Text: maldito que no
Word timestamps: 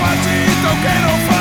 maldito 0.00 0.70
que 0.82 0.94
no 1.00 1.35